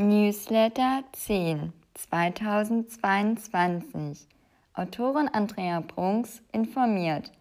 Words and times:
Newsletter 0.00 1.02
10 1.10 1.72
2022 1.94 4.28
Autorin 4.74 5.26
Andrea 5.26 5.80
Brunks 5.80 6.40
informiert. 6.52 7.32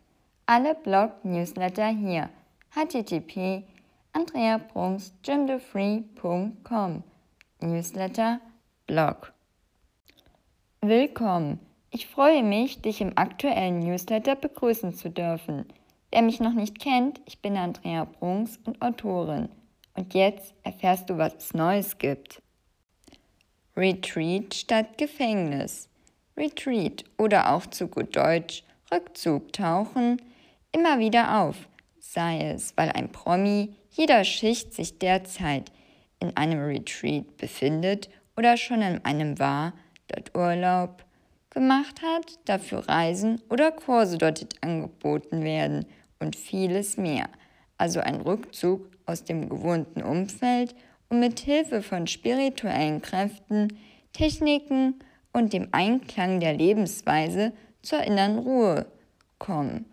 Alle 0.47 0.73
Blog-Newsletter 0.73 1.89
hier. 1.89 2.31
http 2.73 3.61
andreabrunks.gymthefree.com 4.13 7.03
Newsletter 7.61 8.41
Blog 8.87 9.33
Willkommen! 10.81 11.59
Ich 11.91 12.07
freue 12.07 12.41
mich, 12.41 12.81
dich 12.81 13.01
im 13.01 13.15
aktuellen 13.19 13.81
Newsletter 13.81 14.35
begrüßen 14.35 14.95
zu 14.95 15.11
dürfen. 15.11 15.67
Wer 16.09 16.23
mich 16.23 16.39
noch 16.39 16.53
nicht 16.53 16.79
kennt, 16.79 17.21
ich 17.27 17.39
bin 17.39 17.55
Andrea 17.55 18.05
Brunks 18.05 18.57
und 18.65 18.81
Autorin. 18.81 19.49
Und 19.93 20.15
jetzt 20.15 20.55
erfährst 20.63 21.11
du, 21.11 21.19
was 21.19 21.35
es 21.35 21.53
Neues 21.53 21.99
gibt. 21.99 22.41
Retreat 23.77 24.55
statt 24.55 24.97
Gefängnis. 24.97 25.87
Retreat 26.35 27.03
oder 27.19 27.53
auch 27.53 27.67
zu 27.67 27.87
gut 27.87 28.15
Deutsch 28.15 28.63
Rückzug 28.91 29.53
tauchen 29.53 30.19
immer 30.71 30.97
wieder 30.97 31.41
auf, 31.41 31.67
sei 31.99 32.49
es, 32.49 32.73
weil 32.75 32.89
ein 32.89 33.11
Promi 33.11 33.75
jeder 33.91 34.23
Schicht 34.23 34.73
sich 34.73 34.97
derzeit 34.97 35.71
in 36.19 36.35
einem 36.35 36.59
Retreat 36.59 37.37
befindet 37.37 38.09
oder 38.35 38.57
schon 38.57 38.81
in 38.81 39.05
einem 39.05 39.37
war, 39.37 39.73
dort 40.07 40.35
Urlaub 40.35 41.05
gemacht 41.51 42.01
hat, 42.01 42.39
dafür 42.45 42.87
Reisen 42.87 43.41
oder 43.49 43.71
Kurse 43.71 44.17
dort 44.17 44.47
angeboten 44.61 45.43
werden 45.43 45.85
und 46.19 46.35
vieles 46.35 46.97
mehr. 46.97 47.29
Also 47.77 47.99
ein 47.99 48.21
Rückzug 48.21 48.89
aus 49.05 49.23
dem 49.23 49.49
gewohnten 49.49 50.01
Umfeld 50.01 50.75
und 51.09 51.19
mit 51.19 51.39
Hilfe 51.39 51.81
von 51.81 52.07
spirituellen 52.07 53.01
Kräften, 53.01 53.77
Techniken 54.13 54.99
und 55.33 55.53
dem 55.53 55.69
Einklang 55.71 56.39
der 56.39 56.53
Lebensweise 56.53 57.53
zur 57.81 58.01
inneren 58.01 58.39
Ruhe 58.39 58.91
kommen 59.39 59.85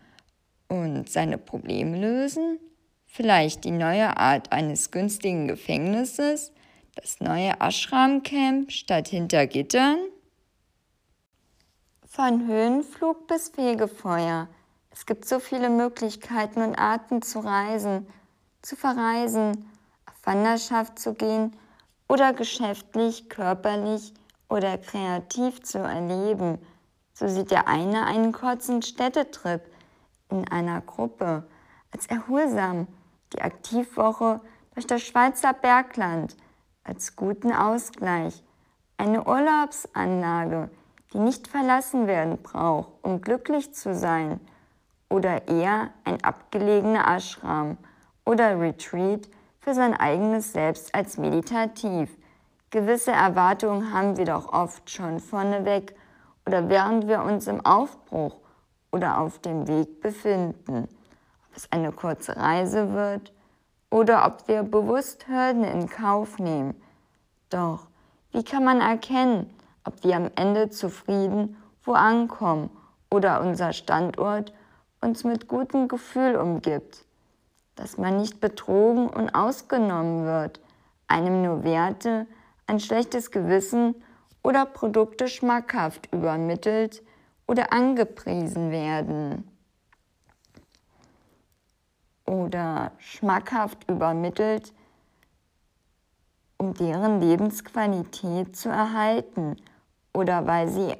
und 0.68 1.08
seine 1.08 1.38
Probleme 1.38 1.98
lösen? 1.98 2.58
Vielleicht 3.06 3.64
die 3.64 3.70
neue 3.70 4.16
Art 4.16 4.50
eines 4.52 4.90
günstigen 4.90 5.46
Gefängnisses, 5.46 6.52
das 6.96 7.20
neue 7.20 7.60
Ashram-Camp 7.60 8.72
statt 8.72 9.08
hinter 9.08 9.46
Gittern? 9.46 9.98
Von 12.06 12.46
Höhenflug 12.46 13.26
bis 13.26 13.50
Fegefeuer. 13.50 14.48
Es 14.90 15.06
gibt 15.06 15.26
so 15.26 15.40
viele 15.40 15.70
Möglichkeiten 15.70 16.62
und 16.62 16.76
Arten 16.76 17.22
zu 17.22 17.40
reisen, 17.40 18.06
zu 18.62 18.76
verreisen, 18.76 19.68
Wanderschaft 20.26 20.98
zu 20.98 21.14
gehen 21.14 21.56
oder 22.08 22.32
geschäftlich, 22.32 23.28
körperlich 23.28 24.14
oder 24.48 24.78
kreativ 24.78 25.62
zu 25.62 25.78
erleben. 25.78 26.58
So 27.12 27.28
sieht 27.28 27.50
der 27.50 27.68
eine 27.68 28.06
einen 28.06 28.32
kurzen 28.32 28.82
Städtetrip 28.82 29.62
in 30.30 30.48
einer 30.48 30.80
Gruppe 30.80 31.44
als 31.92 32.06
erholsam, 32.06 32.86
die 33.32 33.42
Aktivwoche 33.42 34.40
durch 34.74 34.86
das 34.86 35.02
Schweizer 35.02 35.52
Bergland 35.52 36.36
als 36.82 37.16
guten 37.16 37.52
Ausgleich, 37.52 38.42
eine 38.96 39.24
Urlaubsanlage, 39.24 40.70
die 41.12 41.18
nicht 41.18 41.48
verlassen 41.48 42.06
werden 42.06 42.42
braucht, 42.42 42.90
um 43.02 43.20
glücklich 43.20 43.72
zu 43.74 43.94
sein, 43.94 44.40
oder 45.08 45.46
eher 45.48 45.90
ein 46.04 46.22
abgelegener 46.24 47.06
Ashram 47.06 47.76
oder 48.24 48.58
Retreat 48.58 49.28
für 49.64 49.72
sein 49.72 49.94
eigenes 49.94 50.52
Selbst 50.52 50.94
als 50.94 51.16
meditativ. 51.16 52.14
Gewisse 52.68 53.12
Erwartungen 53.12 53.94
haben 53.94 54.18
wir 54.18 54.26
doch 54.26 54.52
oft 54.52 54.90
schon 54.90 55.20
vorneweg 55.20 55.96
oder 56.46 56.68
während 56.68 57.08
wir 57.08 57.22
uns 57.22 57.46
im 57.46 57.64
Aufbruch 57.64 58.36
oder 58.92 59.18
auf 59.18 59.38
dem 59.38 59.66
Weg 59.66 60.02
befinden. 60.02 60.86
Ob 61.48 61.56
es 61.56 61.72
eine 61.72 61.92
kurze 61.92 62.36
Reise 62.36 62.92
wird 62.92 63.32
oder 63.88 64.26
ob 64.26 64.46
wir 64.48 64.64
bewusst 64.64 65.28
Hürden 65.28 65.64
in 65.64 65.88
Kauf 65.88 66.38
nehmen. 66.38 66.74
Doch, 67.48 67.86
wie 68.32 68.44
kann 68.44 68.64
man 68.64 68.82
erkennen, 68.82 69.48
ob 69.84 70.04
wir 70.04 70.16
am 70.16 70.30
Ende 70.36 70.68
zufrieden 70.68 71.56
wo 71.84 71.92
ankommen 71.92 72.70
oder 73.10 73.40
unser 73.40 73.72
Standort 73.72 74.52
uns 75.00 75.24
mit 75.24 75.48
gutem 75.48 75.88
Gefühl 75.88 76.36
umgibt? 76.36 77.03
Dass 77.76 77.98
man 77.98 78.18
nicht 78.18 78.40
betrogen 78.40 79.08
und 79.08 79.34
ausgenommen 79.34 80.24
wird, 80.24 80.60
einem 81.08 81.42
nur 81.42 81.64
Werte, 81.64 82.26
ein 82.66 82.80
schlechtes 82.80 83.30
Gewissen 83.30 83.94
oder 84.42 84.66
Produkte 84.66 85.28
schmackhaft 85.28 86.12
übermittelt 86.12 87.02
oder 87.46 87.72
angepriesen 87.72 88.70
werden 88.70 89.48
oder 92.26 92.92
schmackhaft 92.98 93.90
übermittelt, 93.90 94.72
um 96.58 96.74
deren 96.74 97.20
Lebensqualität 97.20 98.56
zu 98.56 98.68
erhalten 98.68 99.56
oder 100.12 100.46
weil 100.46 100.68
sie 100.68 100.94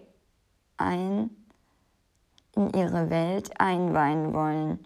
ein 0.77 1.31
in 2.57 2.71
ihre 2.73 3.11
Welt 3.11 3.59
einweihen 3.61 4.33
wollen. 4.33 4.79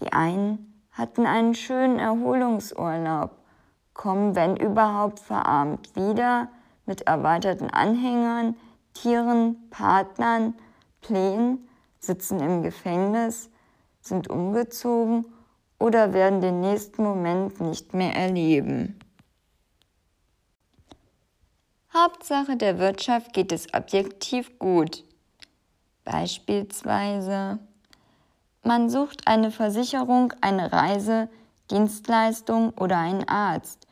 Die 0.00 0.12
einen 0.12 0.69
hatten 1.00 1.24
einen 1.26 1.54
schönen 1.54 1.98
Erholungsurlaub, 1.98 3.30
kommen, 3.94 4.36
wenn 4.36 4.56
überhaupt, 4.56 5.18
verarmt 5.18 5.96
wieder 5.96 6.48
mit 6.84 7.02
erweiterten 7.02 7.70
Anhängern, 7.70 8.54
Tieren, 8.92 9.70
Partnern, 9.70 10.54
Plänen, 11.00 11.66
sitzen 11.98 12.40
im 12.40 12.62
Gefängnis, 12.62 13.48
sind 14.02 14.28
umgezogen 14.28 15.24
oder 15.78 16.12
werden 16.12 16.42
den 16.42 16.60
nächsten 16.60 17.02
Moment 17.02 17.60
nicht 17.62 17.94
mehr 17.94 18.14
erleben. 18.14 18.98
Hauptsache 21.94 22.56
der 22.56 22.78
Wirtschaft 22.78 23.32
geht 23.32 23.52
es 23.52 23.72
objektiv 23.72 24.58
gut. 24.58 25.04
Beispielsweise 26.04 27.58
man 28.62 28.90
sucht 28.90 29.26
eine 29.26 29.50
Versicherung, 29.50 30.32
eine 30.40 30.72
Reise, 30.72 31.28
Dienstleistung 31.70 32.70
oder 32.70 32.98
einen 32.98 33.28
Arzt. 33.28 33.86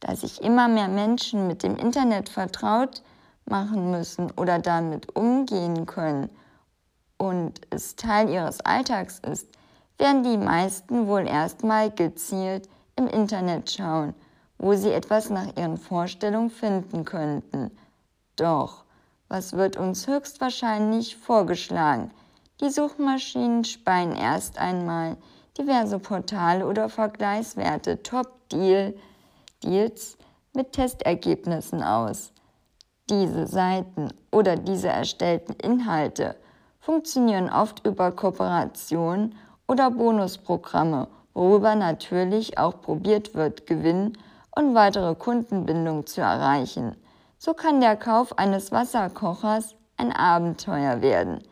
Da 0.00 0.14
sich 0.14 0.42
immer 0.42 0.68
mehr 0.68 0.88
Menschen 0.88 1.46
mit 1.46 1.62
dem 1.62 1.76
Internet 1.76 2.28
vertraut 2.28 3.02
machen 3.44 3.90
müssen 3.90 4.30
oder 4.32 4.58
damit 4.58 5.16
umgehen 5.16 5.86
können 5.86 6.30
und 7.16 7.60
es 7.70 7.96
Teil 7.96 8.28
ihres 8.28 8.60
Alltags 8.60 9.18
ist, 9.18 9.48
werden 9.98 10.22
die 10.22 10.38
meisten 10.38 11.08
wohl 11.08 11.26
erstmal 11.26 11.90
gezielt 11.90 12.68
im 12.94 13.08
Internet 13.08 13.70
schauen, 13.70 14.14
wo 14.58 14.74
sie 14.74 14.92
etwas 14.92 15.28
nach 15.30 15.56
ihren 15.56 15.76
Vorstellungen 15.76 16.50
finden 16.50 17.04
könnten. 17.04 17.70
Doch, 18.36 18.84
was 19.28 19.54
wird 19.54 19.76
uns 19.76 20.06
höchstwahrscheinlich 20.06 21.16
vorgeschlagen? 21.16 22.12
Die 22.60 22.70
Suchmaschinen 22.70 23.62
speien 23.62 24.16
erst 24.16 24.58
einmal 24.58 25.16
diverse 25.56 26.00
Portale 26.00 26.66
oder 26.66 26.88
Vergleichswerte 26.88 28.02
Top-Deal-Deals 28.02 30.18
mit 30.54 30.72
Testergebnissen 30.72 31.84
aus. 31.84 32.32
Diese 33.08 33.46
Seiten 33.46 34.08
oder 34.32 34.56
diese 34.56 34.88
erstellten 34.88 35.52
Inhalte 35.52 36.34
funktionieren 36.80 37.48
oft 37.48 37.86
über 37.86 38.10
Kooperationen 38.10 39.36
oder 39.68 39.92
Bonusprogramme, 39.92 41.06
worüber 41.34 41.76
natürlich 41.76 42.58
auch 42.58 42.80
probiert 42.80 43.36
wird, 43.36 43.68
Gewinn 43.68 44.18
und 44.56 44.74
weitere 44.74 45.14
Kundenbindung 45.14 46.08
zu 46.08 46.22
erreichen. 46.22 46.96
So 47.38 47.54
kann 47.54 47.80
der 47.80 47.94
Kauf 47.94 48.36
eines 48.36 48.72
Wasserkochers 48.72 49.76
ein 49.96 50.10
Abenteuer 50.10 51.02
werden 51.02 51.44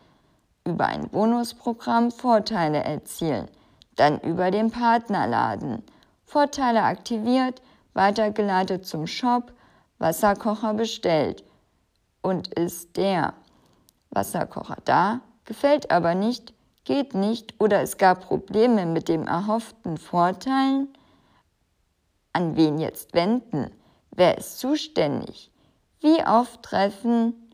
über 0.67 0.85
ein 0.85 1.09
Bonusprogramm 1.09 2.11
Vorteile 2.11 2.83
erzielen, 2.83 3.47
dann 3.95 4.19
über 4.19 4.51
den 4.51 4.69
Partnerladen. 4.69 5.81
Vorteile 6.25 6.83
aktiviert, 6.83 7.61
weitergeleitet 7.93 8.85
zum 8.85 9.07
Shop, 9.07 9.53
Wasserkocher 9.97 10.73
bestellt. 10.73 11.43
Und 12.21 12.53
ist 12.53 12.97
der 12.97 13.33
Wasserkocher 14.09 14.77
da, 14.83 15.21
gefällt 15.45 15.89
aber 15.89 16.13
nicht, 16.13 16.53
geht 16.83 17.15
nicht 17.15 17.59
oder 17.59 17.81
es 17.81 17.97
gab 17.97 18.21
Probleme 18.27 18.85
mit 18.85 19.07
dem 19.07 19.25
erhofften 19.25 19.97
Vorteilen? 19.97 20.89
An 22.33 22.57
wen 22.57 22.77
jetzt 22.77 23.13
wenden? 23.13 23.71
Wer 24.11 24.37
ist 24.37 24.59
zuständig? 24.59 25.49
Wie 26.01 26.23
oft 26.25 26.61
treffen 26.61 27.49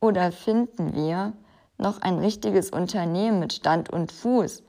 oder 0.00 0.32
finden 0.32 0.94
wir 0.94 1.34
noch 1.80 2.00
ein 2.02 2.18
richtiges 2.18 2.70
Unternehmen 2.70 3.40
mit 3.40 3.54
Stand 3.54 3.90
und 3.90 4.12
Fuß 4.12 4.62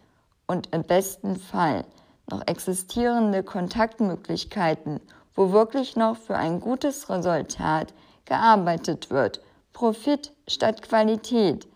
und 0.47 0.73
im 0.73 0.83
besten 0.83 1.35
Fall 1.35 1.85
noch 2.29 2.47
existierende 2.47 3.43
Kontaktmöglichkeiten, 3.43 4.99
wo 5.35 5.51
wirklich 5.51 5.95
noch 5.95 6.17
für 6.17 6.35
ein 6.35 6.59
gutes 6.59 7.09
Resultat 7.09 7.93
gearbeitet 8.25 9.09
wird. 9.09 9.41
Profit 9.73 10.33
statt 10.47 10.81
Qualität, 10.81 11.67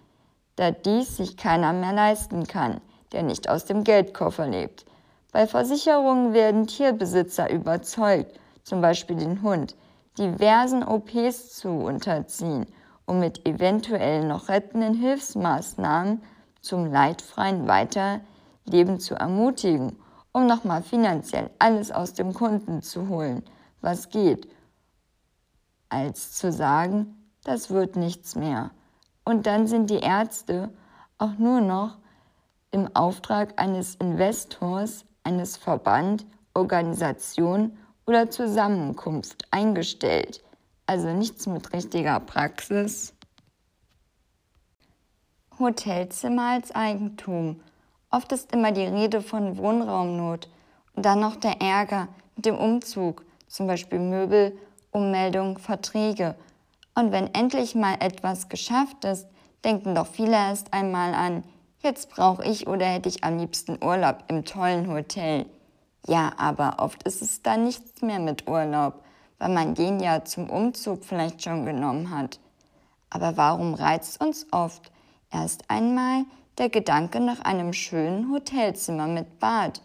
da 0.56 0.72
dies 0.72 1.18
sich 1.18 1.38
keiner 1.38 1.74
mehr 1.74 1.94
leisten 1.94 2.48
kann, 2.48 2.82
der 3.12 3.24
nicht 3.24 3.50
aus 3.50 3.66
dem 3.66 3.84
Geldkoffer 3.84 4.48
lebt. 4.48 4.86
Bei 5.32 5.48
Versicherungen 5.48 6.34
werden 6.34 6.68
Tierbesitzer 6.68 7.50
überzeugt, 7.50 8.40
zum 8.64 8.82
Beispiel 8.82 9.18
den 9.18 9.42
Hund, 9.42 9.76
diversen 10.18 10.84
OPs 10.84 11.58
zu 11.58 11.70
unterziehen, 11.70 12.66
um 13.06 13.20
mit 13.20 13.48
eventuell 13.48 14.26
noch 14.26 14.50
rettenden 14.50 14.94
Hilfsmaßnahmen 14.94 16.22
zum 16.62 16.92
leidfreien 16.92 17.68
Weiterleben 17.68 19.00
zu 19.00 19.16
ermutigen, 19.16 19.98
um 20.32 20.48
nochmal 20.48 20.84
finanziell 20.84 21.50
alles 21.60 21.92
aus 21.92 22.14
dem 22.14 22.34
Kunden 22.34 22.82
zu 22.82 23.08
holen, 23.08 23.44
was 23.82 24.10
geht, 24.10 24.50
als 25.90 26.34
zu 26.34 26.52
sagen, 26.52 27.30
das 27.44 27.70
wird 27.70 27.96
nichts 27.96 28.36
mehr. 28.36 28.72
Und 29.24 29.46
dann 29.46 29.68
sind 29.68 29.90
die 29.90 30.00
Ärzte 30.00 30.74
auch 31.18 31.38
nur 31.38 31.62
noch 31.62 31.98
im 32.72 32.94
Auftrag 32.96 33.60
eines 33.60 33.96
Investors, 33.96 35.06
eines 35.24 35.56
Verband, 35.56 36.26
Organisation 36.54 37.78
oder 38.06 38.30
Zusammenkunft 38.30 39.46
eingestellt, 39.52 40.44
also 40.86 41.08
nichts 41.14 41.48
mit 41.48 41.74
richtiger 41.74 42.20
Praxis. 42.20 43.14
Hotelzimmer 45.58 46.52
als 46.52 46.74
Eigentum. 46.74 47.62
Oft 48.12 48.32
ist 48.32 48.52
immer 48.52 48.72
die 48.72 48.86
Rede 48.86 49.22
von 49.22 49.58
Wohnraumnot 49.58 50.50
und 50.94 51.06
dann 51.06 51.20
noch 51.20 51.36
der 51.36 51.62
Ärger 51.62 52.08
mit 52.36 52.46
dem 52.46 52.58
Umzug, 52.58 53.24
zum 53.48 53.68
Beispiel 53.68 54.00
Möbel, 54.00 54.58
Ummeldung, 54.92 55.58
Verträge. 55.58 56.36
Und 56.94 57.12
wenn 57.12 57.34
endlich 57.34 57.76
mal 57.76 57.96
etwas 58.00 58.50
geschafft 58.50 59.06
ist, 59.06 59.28
denken 59.64 59.96
doch 59.96 60.08
viele 60.08 60.34
erst 60.34 60.74
einmal 60.74 61.14
an, 61.14 61.44
jetzt 61.80 62.10
brauche 62.10 62.46
ich 62.46 62.68
oder 62.68 62.86
hätte 62.86 63.10
ich 63.10 63.24
am 63.24 63.38
liebsten 63.38 63.84
Urlaub 63.84 64.24
im 64.28 64.46
tollen 64.46 64.90
Hotel. 64.90 65.46
Ja, 66.08 66.34
aber 66.38 66.78
oft 66.80 67.04
ist 67.04 67.22
es 67.22 67.42
dann 67.42 67.64
nichts 67.64 68.02
mehr 68.02 68.20
mit 68.20 68.48
Urlaub, 68.48 69.05
weil 69.40 69.50
man 69.50 69.76
den 69.76 70.00
ja 70.00 70.24
zum 70.24 70.50
Umzug 70.50 71.04
vielleicht 71.04 71.44
schon 71.44 71.66
genommen 71.66 72.10
hat. 72.12 72.40
Aber 73.10 73.38
warum 73.38 73.74
reizt 73.74 74.22
uns 74.22 74.48
oft 74.52 74.92
erst 75.32 75.70
einmal 75.70 76.26
der 76.58 76.70
Gedanke 76.70 77.20
nach 77.20 77.42
einem 77.42 77.74
schönen 77.74 78.32
Hotelzimmer 78.32 79.08
mit 79.08 79.40
Bad? 79.40 79.82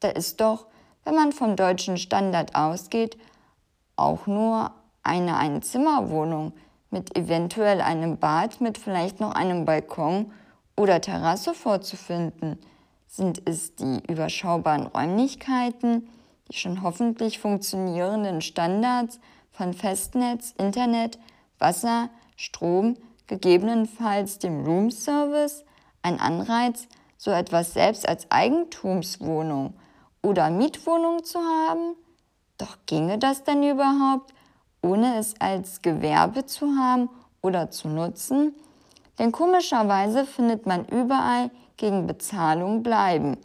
Da 0.00 0.08
ist 0.08 0.40
doch, 0.40 0.66
wenn 1.04 1.14
man 1.14 1.32
vom 1.32 1.56
deutschen 1.56 1.96
Standard 1.96 2.54
ausgeht, 2.54 3.18
auch 3.96 4.26
nur 4.26 4.70
eine 5.02 5.36
Einzimmerwohnung 5.36 6.52
mit 6.90 7.16
eventuell 7.16 7.80
einem 7.80 8.18
Bad 8.18 8.60
mit 8.60 8.78
vielleicht 8.78 9.20
noch 9.20 9.34
einem 9.34 9.64
Balkon 9.64 10.32
oder 10.76 11.00
Terrasse 11.00 11.54
vorzufinden. 11.54 12.58
Sind 13.06 13.42
es 13.46 13.74
die 13.74 14.00
überschaubaren 14.08 14.86
Räumlichkeiten, 14.86 16.08
die 16.50 16.56
schon 16.56 16.82
hoffentlich 16.82 17.38
funktionierenden 17.38 18.40
Standards 18.40 19.20
von 19.50 19.74
Festnetz, 19.74 20.54
Internet, 20.56 21.18
Wasser, 21.58 22.10
Strom, 22.36 22.96
gegebenenfalls 23.26 24.38
dem 24.38 24.64
Roomservice, 24.64 25.64
ein 26.02 26.20
Anreiz, 26.20 26.86
so 27.16 27.30
etwas 27.30 27.74
selbst 27.74 28.08
als 28.08 28.30
Eigentumswohnung 28.30 29.74
oder 30.22 30.50
Mietwohnung 30.50 31.24
zu 31.24 31.38
haben? 31.38 31.96
Doch 32.56 32.76
ginge 32.86 33.18
das 33.18 33.44
denn 33.44 33.62
überhaupt, 33.62 34.32
ohne 34.82 35.18
es 35.18 35.34
als 35.40 35.82
Gewerbe 35.82 36.46
zu 36.46 36.76
haben 36.76 37.10
oder 37.42 37.70
zu 37.70 37.88
nutzen? 37.88 38.54
Denn 39.18 39.32
komischerweise 39.32 40.24
findet 40.24 40.66
man 40.66 40.86
überall 40.86 41.50
gegen 41.76 42.06
Bezahlung 42.06 42.82
bleiben. 42.82 43.36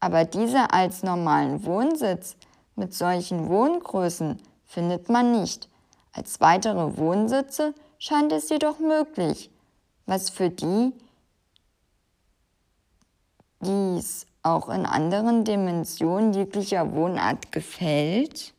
Aber 0.00 0.24
diese 0.24 0.72
als 0.72 1.02
normalen 1.02 1.64
Wohnsitz 1.64 2.36
mit 2.78 2.94
solchen 2.94 3.48
Wohngrößen 3.48 4.40
findet 4.64 5.08
man 5.08 5.32
nicht. 5.32 5.68
Als 6.12 6.40
weitere 6.40 6.96
Wohnsitze 6.96 7.74
scheint 7.98 8.32
es 8.32 8.48
jedoch 8.48 8.78
möglich, 8.78 9.50
was 10.06 10.30
für 10.30 10.50
die, 10.50 10.92
dies 13.60 14.26
auch 14.42 14.68
in 14.68 14.86
anderen 14.86 15.44
Dimensionen 15.44 16.32
jeglicher 16.32 16.92
Wohnart 16.92 17.52
gefällt. 17.52 18.54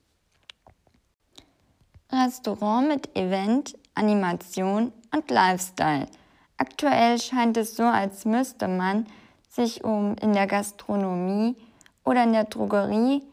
Restaurant 2.12 2.88
mit 2.88 3.16
Event, 3.16 3.78
Animation 3.96 4.92
und 5.14 5.32
Lifestyle. 5.32 6.08
Aktuell 6.58 7.20
scheint 7.20 7.56
es 7.58 7.76
so, 7.76 7.84
als 7.84 8.26
müsste 8.26 8.68
man 8.68 9.08
sich 9.50 9.84
um 9.84 10.16
in 10.22 10.34
der 10.34 10.48
Gastronomie 10.48 11.56
oder 12.04 12.24
in 12.24 12.34
der 12.34 12.46
Drogerie 12.46 13.24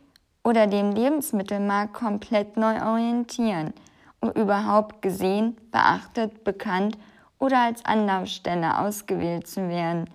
oder 0.47 0.69
dem 0.69 0.93
Lebensmittelmarkt 0.93 1.93
komplett 1.93 2.57
neu 2.57 2.81
orientieren, 2.81 3.75
um 4.21 4.31
überhaupt 4.31 5.03
gesehen, 5.03 5.57
beachtet, 5.73 6.45
bekannt 6.45 6.97
oder 7.41 7.59
als 7.59 7.85
Anlaufstelle 7.85 8.79
ausgewählt 8.79 9.49
zu 9.49 9.69
werden. 9.69 10.09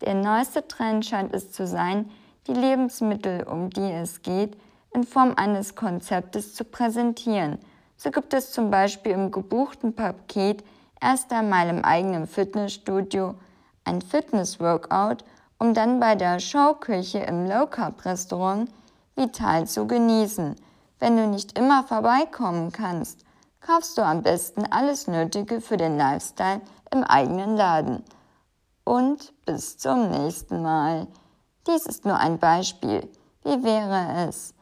Der 0.00 0.14
neueste 0.14 0.66
Trend 0.66 1.04
scheint 1.04 1.34
es 1.34 1.52
zu 1.52 1.66
sein, 1.66 2.10
die 2.46 2.54
Lebensmittel, 2.54 3.42
um 3.42 3.68
die 3.68 3.92
es 3.92 4.22
geht, 4.22 4.56
in 4.94 5.04
Form 5.04 5.34
eines 5.36 5.74
Konzeptes 5.74 6.54
zu 6.54 6.64
präsentieren. 6.64 7.58
So 7.98 8.10
gibt 8.10 8.32
es 8.32 8.52
zum 8.52 8.70
Beispiel 8.70 9.12
im 9.12 9.30
gebuchten 9.30 9.94
Paket 9.94 10.64
erst 11.02 11.30
einmal 11.34 11.68
im 11.68 11.84
eigenen 11.84 12.26
Fitnessstudio 12.26 13.34
ein 13.84 14.00
Fitness-Workout 14.00 15.22
um 15.58 15.74
dann 15.74 16.00
bei 16.00 16.14
der 16.14 16.40
Schauküche 16.40 17.18
im 17.18 17.46
Low 17.46 17.66
Carb 17.66 18.06
Restaurant 18.06 18.70
vital 19.16 19.66
zu 19.66 19.86
genießen. 19.86 20.56
Wenn 20.98 21.16
du 21.16 21.26
nicht 21.26 21.58
immer 21.58 21.82
vorbeikommen 21.84 22.70
kannst, 22.70 23.24
kaufst 23.60 23.98
du 23.98 24.02
am 24.02 24.22
besten 24.22 24.64
alles 24.70 25.08
Nötige 25.08 25.60
für 25.60 25.76
den 25.76 25.98
Lifestyle 25.98 26.60
im 26.90 27.02
eigenen 27.02 27.56
Laden. 27.56 28.04
Und 28.84 29.32
bis 29.44 29.78
zum 29.78 30.10
nächsten 30.10 30.62
Mal. 30.62 31.08
Dies 31.66 31.86
ist 31.86 32.04
nur 32.04 32.16
ein 32.16 32.38
Beispiel. 32.38 33.10
Wie 33.42 33.64
wäre 33.64 34.28
es? 34.28 34.54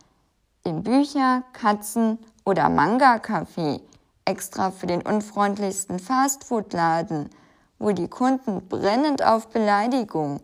Im 0.65 0.83
Bücher-, 0.83 1.43
Katzen- 1.53 2.19
oder 2.47 2.71
Manga-Café 2.71 3.83
extra 4.25 4.71
für 4.71 4.87
den 4.87 5.03
unfreundlichsten 5.03 5.99
Fastfood-Laden, 5.99 7.29
wo 7.79 7.91
die 7.91 8.09
Kunden 8.09 8.67
brennend 8.69 9.23
auf 9.23 9.49
Beleidigung 9.49 10.41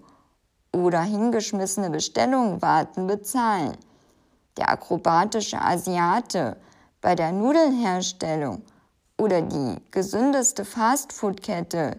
oder 0.72 1.00
hingeschmissene 1.00 1.90
Bestellungen 1.90 2.60
warten, 2.60 3.06
bezahlen. 3.06 3.76
Der 4.60 4.68
akrobatische 4.68 5.58
Asiate 5.58 6.58
bei 7.00 7.14
der 7.14 7.32
Nudelherstellung 7.32 8.62
oder 9.16 9.40
die 9.40 9.76
gesündeste 9.90 10.66
Fastfood-Kette, 10.66 11.98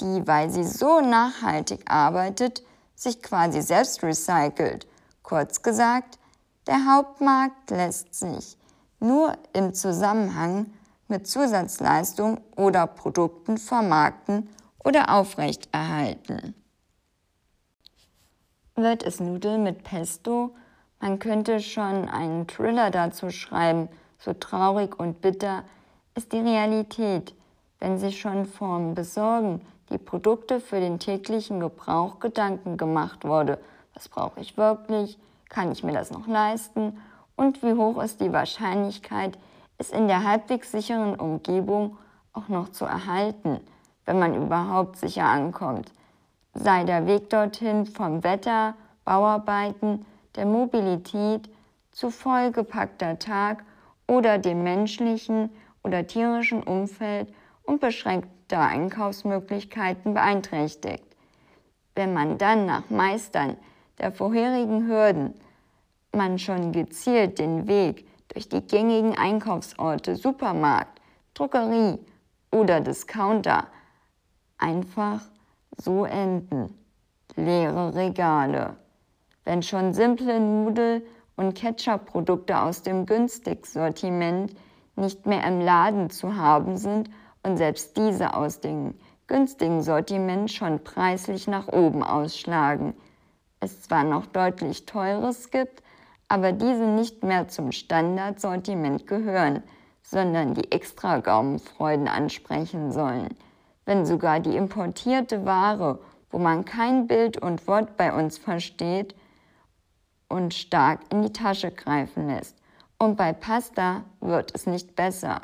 die, 0.00 0.26
weil 0.26 0.50
sie 0.50 0.64
so 0.64 1.00
nachhaltig 1.00 1.88
arbeitet, 1.88 2.64
sich 2.96 3.22
quasi 3.22 3.62
selbst 3.62 4.02
recycelt. 4.02 4.88
Kurz 5.22 5.62
gesagt, 5.62 6.18
der 6.66 6.84
Hauptmarkt 6.92 7.70
lässt 7.70 8.12
sich 8.12 8.58
nur 8.98 9.34
im 9.52 9.72
Zusammenhang 9.72 10.66
mit 11.06 11.28
Zusatzleistungen 11.28 12.40
oder 12.56 12.88
Produkten 12.88 13.56
vermarkten 13.56 14.50
oder 14.82 15.14
aufrechterhalten 15.14 16.56
wird 18.82 19.02
es 19.02 19.20
Nudeln 19.20 19.62
mit 19.62 19.82
Pesto. 19.82 20.54
Man 21.00 21.18
könnte 21.18 21.60
schon 21.60 22.08
einen 22.08 22.46
Thriller 22.46 22.90
dazu 22.90 23.30
schreiben, 23.30 23.88
so 24.18 24.32
traurig 24.34 24.98
und 24.98 25.20
bitter 25.20 25.64
ist 26.14 26.32
die 26.32 26.40
Realität, 26.40 27.34
wenn 27.78 27.98
sich 27.98 28.20
schon 28.20 28.46
vorm 28.46 28.94
Besorgen 28.94 29.62
die 29.90 29.98
Produkte 29.98 30.60
für 30.60 30.78
den 30.78 30.98
täglichen 30.98 31.58
Gebrauch 31.58 32.20
Gedanken 32.20 32.76
gemacht 32.76 33.24
wurde. 33.24 33.58
Was 33.94 34.08
brauche 34.08 34.40
ich 34.40 34.56
wirklich? 34.56 35.18
Kann 35.48 35.72
ich 35.72 35.82
mir 35.82 35.92
das 35.92 36.10
noch 36.10 36.26
leisten? 36.26 37.00
Und 37.34 37.62
wie 37.62 37.72
hoch 37.72 38.02
ist 38.02 38.20
die 38.20 38.32
Wahrscheinlichkeit, 38.32 39.38
es 39.78 39.90
in 39.90 40.06
der 40.06 40.24
halbwegs 40.24 40.70
sicheren 40.70 41.14
Umgebung 41.14 41.96
auch 42.34 42.48
noch 42.48 42.68
zu 42.68 42.84
erhalten, 42.84 43.58
wenn 44.04 44.18
man 44.18 44.34
überhaupt 44.34 44.98
sicher 44.98 45.24
ankommt? 45.24 45.90
sei 46.54 46.84
der 46.84 47.06
Weg 47.06 47.30
dorthin 47.30 47.86
vom 47.86 48.24
Wetter, 48.24 48.74
Bauarbeiten, 49.04 50.04
der 50.36 50.46
Mobilität 50.46 51.50
zu 51.92 52.10
vollgepackter 52.10 53.18
Tag 53.18 53.64
oder 54.06 54.38
dem 54.38 54.62
menschlichen 54.62 55.50
oder 55.82 56.06
tierischen 56.06 56.62
Umfeld 56.62 57.32
und 57.62 57.80
beschränkter 57.80 58.60
Einkaufsmöglichkeiten 58.60 60.14
beeinträchtigt. 60.14 61.04
Wenn 61.94 62.12
man 62.12 62.38
dann 62.38 62.66
nach 62.66 62.88
Meistern 62.90 63.56
der 63.98 64.12
vorherigen 64.12 64.86
Hürden 64.86 65.34
man 66.12 66.38
schon 66.38 66.72
gezielt 66.72 67.38
den 67.38 67.68
Weg 67.68 68.06
durch 68.28 68.48
die 68.48 68.66
gängigen 68.66 69.16
Einkaufsorte, 69.16 70.16
Supermarkt, 70.16 71.00
Druckerie 71.34 71.98
oder 72.50 72.80
Discounter 72.80 73.66
einfach 74.58 75.20
so 75.76 76.04
enden. 76.04 76.74
Leere 77.36 77.94
Regale. 77.94 78.76
Wenn 79.50 79.64
schon 79.64 79.94
simple 79.94 80.38
Nudel- 80.38 81.02
und 81.34 81.54
Ketchup-Produkte 81.54 82.62
aus 82.62 82.82
dem 82.82 83.04
Günstigsortiment 83.04 84.54
nicht 84.94 85.26
mehr 85.26 85.44
im 85.44 85.60
Laden 85.60 86.08
zu 86.08 86.36
haben 86.36 86.76
sind 86.76 87.10
und 87.42 87.56
selbst 87.56 87.96
diese 87.96 88.34
aus 88.34 88.60
dem 88.60 88.94
günstigen 89.26 89.82
Sortiment 89.82 90.52
schon 90.52 90.84
preislich 90.84 91.48
nach 91.48 91.66
oben 91.66 92.04
ausschlagen. 92.04 92.94
Es 93.58 93.82
zwar 93.82 94.04
noch 94.04 94.26
deutlich 94.26 94.86
teures 94.86 95.50
gibt, 95.50 95.82
aber 96.28 96.52
diese 96.52 96.86
nicht 96.86 97.24
mehr 97.24 97.48
zum 97.48 97.72
Standardsortiment 97.72 99.08
gehören, 99.08 99.64
sondern 100.04 100.54
die 100.54 100.70
extra 100.70 101.18
Gaumenfreuden 101.18 102.06
ansprechen 102.06 102.92
sollen. 102.92 103.30
Wenn 103.84 104.06
sogar 104.06 104.38
die 104.38 104.54
importierte 104.54 105.44
Ware, 105.44 105.98
wo 106.30 106.38
man 106.38 106.64
kein 106.64 107.08
Bild 107.08 107.36
und 107.36 107.66
Wort 107.66 107.96
bei 107.96 108.12
uns 108.12 108.38
versteht, 108.38 109.16
und 110.30 110.54
stark 110.54 111.00
in 111.10 111.22
die 111.22 111.32
Tasche 111.32 111.70
greifen 111.70 112.28
lässt. 112.28 112.56
Und 112.98 113.16
bei 113.16 113.32
Pasta 113.34 114.04
wird 114.20 114.54
es 114.54 114.66
nicht 114.66 114.96
besser. 114.96 115.42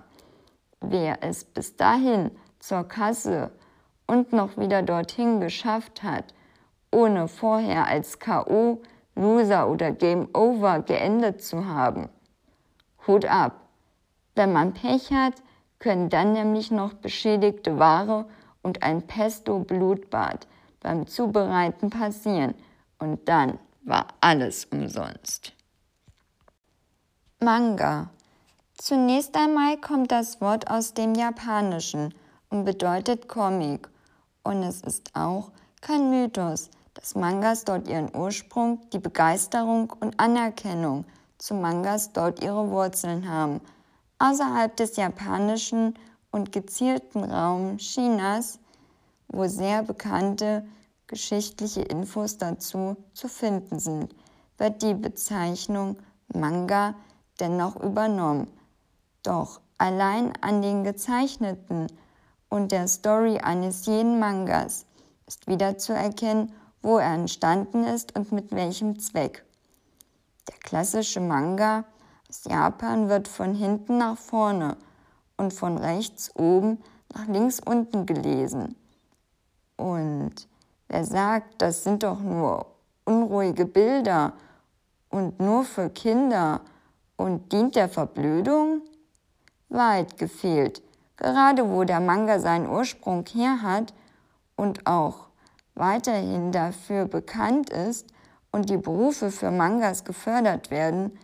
Wer 0.80 1.22
es 1.22 1.44
bis 1.44 1.76
dahin 1.76 2.30
zur 2.60 2.84
Kasse 2.84 3.50
und 4.06 4.32
noch 4.32 4.56
wieder 4.56 4.82
dorthin 4.82 5.40
geschafft 5.40 6.02
hat, 6.02 6.32
ohne 6.90 7.28
vorher 7.28 7.86
als 7.86 8.20
KO, 8.20 8.80
Loser 9.14 9.68
oder 9.68 9.92
Game 9.92 10.28
Over 10.34 10.80
geendet 10.80 11.42
zu 11.42 11.66
haben. 11.66 12.08
Hut 13.06 13.24
ab. 13.24 13.60
Wenn 14.34 14.52
man 14.52 14.74
Pech 14.74 15.10
hat, 15.10 15.34
können 15.78 16.10
dann 16.10 16.32
nämlich 16.32 16.70
noch 16.70 16.92
beschädigte 16.94 17.78
Ware 17.78 18.26
und 18.62 18.82
ein 18.82 19.02
Pesto-Blutbad 19.02 20.46
beim 20.80 21.06
Zubereiten 21.06 21.90
passieren. 21.90 22.54
Und 22.98 23.28
dann 23.28 23.58
war 23.86 24.08
alles 24.20 24.66
umsonst. 24.66 25.52
Manga. 27.40 28.10
Zunächst 28.76 29.34
einmal 29.36 29.78
kommt 29.78 30.12
das 30.12 30.40
Wort 30.40 30.70
aus 30.70 30.92
dem 30.92 31.14
Japanischen 31.14 32.12
und 32.50 32.64
bedeutet 32.64 33.28
Comic. 33.28 33.88
Und 34.42 34.62
es 34.62 34.82
ist 34.82 35.10
auch 35.14 35.50
kein 35.80 36.10
Mythos, 36.10 36.68
dass 36.94 37.14
Mangas 37.14 37.64
dort 37.64 37.88
ihren 37.88 38.14
Ursprung, 38.14 38.80
die 38.92 38.98
Begeisterung 38.98 39.92
und 40.00 40.18
Anerkennung 40.20 41.04
zu 41.38 41.54
Mangas 41.54 42.12
dort 42.12 42.42
ihre 42.42 42.70
Wurzeln 42.70 43.28
haben. 43.28 43.60
Außerhalb 44.18 44.76
des 44.76 44.96
japanischen 44.96 45.94
und 46.30 46.52
gezielten 46.52 47.24
Raums 47.24 47.82
Chinas, 47.82 48.58
wo 49.28 49.46
sehr 49.46 49.82
bekannte 49.82 50.66
geschichtliche 51.06 51.82
Infos 51.82 52.38
dazu 52.38 52.96
zu 53.12 53.28
finden 53.28 53.78
sind, 53.78 54.14
wird 54.58 54.82
die 54.82 54.94
Bezeichnung 54.94 55.96
Manga 56.28 56.94
dennoch 57.38 57.76
übernommen. 57.76 58.48
Doch 59.22 59.60
allein 59.78 60.32
an 60.40 60.62
den 60.62 60.84
gezeichneten 60.84 61.88
und 62.48 62.72
der 62.72 62.88
Story 62.88 63.38
eines 63.38 63.86
jeden 63.86 64.18
Mangas 64.18 64.86
ist 65.26 65.46
wieder 65.46 65.78
zu 65.78 65.92
erkennen, 65.92 66.52
wo 66.82 66.98
er 66.98 67.14
entstanden 67.14 67.84
ist 67.84 68.16
und 68.16 68.32
mit 68.32 68.52
welchem 68.52 68.98
Zweck. 68.98 69.44
Der 70.48 70.56
klassische 70.58 71.20
Manga 71.20 71.84
aus 72.28 72.44
Japan 72.44 73.08
wird 73.08 73.28
von 73.28 73.54
hinten 73.54 73.98
nach 73.98 74.16
vorne 74.16 74.76
und 75.36 75.52
von 75.52 75.78
rechts 75.78 76.34
oben 76.36 76.82
nach 77.12 77.26
links 77.26 77.60
unten 77.60 78.06
gelesen. 78.06 78.76
Und 79.76 80.48
Wer 80.88 81.04
sagt, 81.04 81.60
das 81.62 81.84
sind 81.84 82.02
doch 82.02 82.20
nur 82.20 82.66
unruhige 83.04 83.66
Bilder 83.66 84.32
und 85.10 85.40
nur 85.40 85.64
für 85.64 85.90
Kinder 85.90 86.60
und 87.16 87.52
dient 87.52 87.76
der 87.76 87.88
Verblödung? 87.88 88.82
Weit 89.68 90.16
gefehlt. 90.16 90.82
Gerade 91.16 91.70
wo 91.70 91.84
der 91.84 92.00
Manga 92.00 92.38
seinen 92.38 92.68
Ursprung 92.68 93.24
her 93.32 93.62
hat 93.62 93.94
und 94.54 94.86
auch 94.86 95.28
weiterhin 95.74 96.52
dafür 96.52 97.06
bekannt 97.06 97.70
ist 97.70 98.06
und 98.52 98.70
die 98.70 98.76
Berufe 98.76 99.30
für 99.30 99.50
Mangas 99.50 100.04
gefördert 100.04 100.70
werden, 100.70 101.18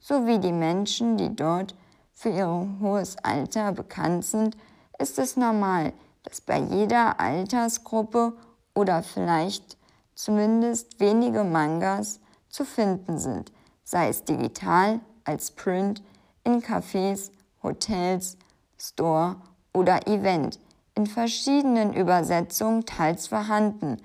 sowie 0.00 0.38
die 0.38 0.52
Menschen, 0.52 1.16
die 1.16 1.34
dort 1.34 1.74
für 2.14 2.30
ihr 2.30 2.68
hohes 2.80 3.16
Alter 3.22 3.72
bekannt 3.72 4.24
sind, 4.24 4.56
ist 4.98 5.18
es 5.18 5.36
normal, 5.36 5.92
dass 6.24 6.40
bei 6.40 6.58
jeder 6.58 7.20
Altersgruppe 7.20 8.34
oder 8.78 9.02
vielleicht 9.02 9.76
zumindest 10.14 11.00
wenige 11.00 11.42
Mangas 11.42 12.20
zu 12.48 12.64
finden 12.64 13.18
sind, 13.18 13.50
sei 13.82 14.08
es 14.08 14.22
digital, 14.22 15.00
als 15.24 15.50
Print, 15.50 16.00
in 16.44 16.62
Cafés, 16.62 17.32
Hotels, 17.60 18.38
Store 18.78 19.34
oder 19.74 20.06
Event, 20.06 20.60
in 20.94 21.08
verschiedenen 21.08 21.92
Übersetzungen 21.92 22.86
teils 22.86 23.26
vorhanden. 23.26 23.96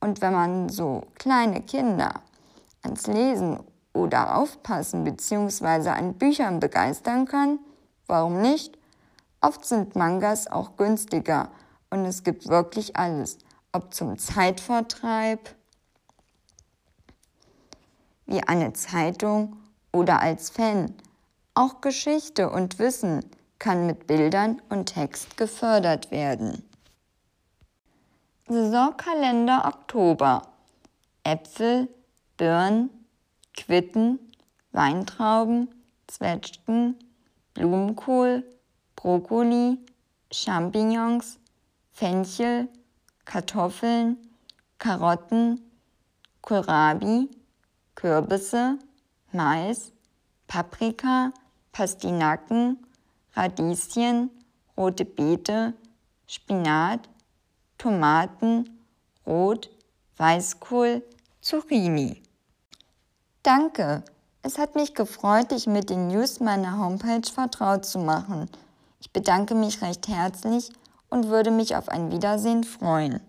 Und 0.00 0.20
wenn 0.20 0.34
man 0.34 0.68
so 0.68 1.02
kleine 1.14 1.62
Kinder 1.62 2.12
ans 2.82 3.06
Lesen 3.06 3.58
oder 3.94 4.36
Aufpassen 4.36 5.02
bzw. 5.02 5.88
an 5.88 6.12
Büchern 6.14 6.60
begeistern 6.60 7.24
kann, 7.24 7.58
warum 8.06 8.42
nicht? 8.42 8.76
Oft 9.40 9.64
sind 9.64 9.96
Mangas 9.96 10.46
auch 10.46 10.76
günstiger 10.76 11.48
und 11.88 12.04
es 12.04 12.22
gibt 12.22 12.48
wirklich 12.48 12.96
alles– 12.96 13.38
ob 13.72 13.94
zum 13.94 14.18
Zeitvertreib, 14.18 15.54
wie 18.26 18.42
eine 18.42 18.72
Zeitung 18.72 19.56
oder 19.92 20.20
als 20.20 20.50
Fan. 20.50 20.94
Auch 21.54 21.80
Geschichte 21.80 22.50
und 22.50 22.78
Wissen 22.78 23.24
kann 23.58 23.86
mit 23.86 24.06
Bildern 24.06 24.62
und 24.68 24.86
Text 24.86 25.36
gefördert 25.36 26.10
werden. 26.10 26.64
Saisonkalender 28.48 29.64
Oktober. 29.66 30.42
Äpfel, 31.22 31.88
Birnen, 32.36 32.90
Quitten, 33.54 34.18
Weintrauben, 34.72 35.68
Zwetschgen, 36.06 36.98
Blumenkohl, 37.54 38.42
Brokkoli, 38.96 39.78
Champignons, 40.32 41.38
Fenchel, 41.92 42.68
Kartoffeln, 43.30 44.16
Karotten, 44.78 45.60
Kohlrabi, 46.42 47.30
Kürbisse, 47.94 48.76
Mais, 49.30 49.92
Paprika, 50.48 51.32
Pastinaken, 51.70 52.84
Radieschen, 53.36 54.30
rote 54.76 55.04
Beete, 55.04 55.74
Spinat, 56.26 57.08
Tomaten, 57.78 58.68
Rot, 59.24 59.70
Weißkohl, 60.16 61.04
Zucchini. 61.40 62.20
Danke, 63.44 64.02
es 64.42 64.58
hat 64.58 64.74
mich 64.74 64.92
gefreut, 64.94 65.52
dich 65.52 65.68
mit 65.68 65.88
den 65.88 66.08
News 66.08 66.40
meiner 66.40 66.78
Homepage 66.78 67.30
vertraut 67.32 67.86
zu 67.86 68.00
machen. 68.00 68.50
Ich 68.98 69.12
bedanke 69.12 69.54
mich 69.54 69.82
recht 69.82 70.08
herzlich 70.08 70.72
und 71.10 71.28
würde 71.28 71.50
mich 71.50 71.76
auf 71.76 71.88
ein 71.88 72.10
Wiedersehen 72.10 72.64
freuen. 72.64 73.20